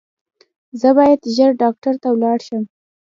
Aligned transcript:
زه 0.81 0.89
باید 0.97 1.21
ژر 1.35 1.51
ډاکټر 1.61 1.93
ته 2.03 2.07
ولاړ 2.11 2.37
شم 2.47 2.63